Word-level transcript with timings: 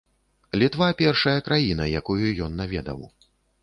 Літва 0.63 0.87
першая 1.03 1.35
краіна, 1.51 1.91
якую 2.03 2.35
ён 2.49 2.61
наведаў. 2.65 3.09